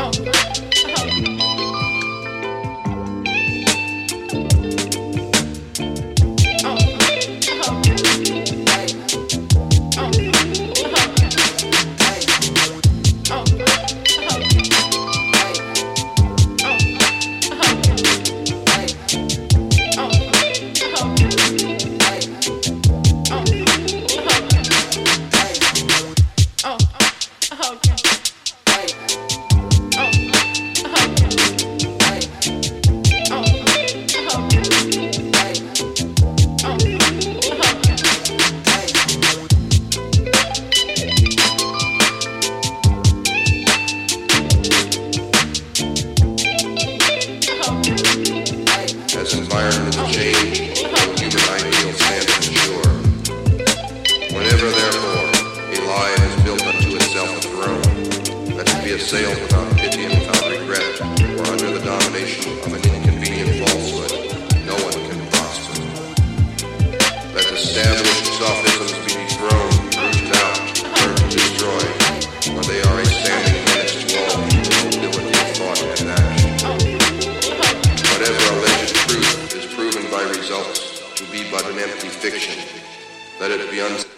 Oh. 0.00 0.37
As 49.58 49.74
environmental 49.74 50.06
change, 50.12 50.60
no 50.82 51.02
human 51.18 51.42
ideal 51.50 51.92
standeth 51.94 52.44
sure. 52.62 52.94
Whenever, 54.30 54.70
therefore, 54.70 55.26
a 55.66 55.78
lie 55.82 56.14
has 56.22 56.34
built 56.44 56.62
unto 56.62 56.94
itself 56.94 57.30
a 57.36 57.40
throne, 57.40 58.54
that 58.56 58.66
to 58.68 58.76
be 58.84 58.92
assailed 58.92 59.40
without 59.42 59.76
pity 59.76 60.04
and 60.04 60.14
without 60.14 60.48
regret, 60.48 61.00
or 61.00 61.44
under 61.50 61.76
the 61.76 61.84
domination 61.84 62.52
of 62.60 62.72
an 62.72 62.82
inconvenient 62.94 63.66
falsehood, 63.66 64.12
no 64.64 64.76
one 64.78 64.94
can 64.94 65.26
prosper. 65.26 65.82
Let 67.34 67.50
established 67.50 68.07
sophisms 68.07 68.07
results 80.48 81.14
to 81.14 81.24
be 81.30 81.44
but 81.50 81.62
an 81.66 81.78
empty 81.78 82.08
fiction. 82.08 82.56
Let 83.38 83.50
it 83.50 83.70
be 83.70 83.82
un- 83.82 84.17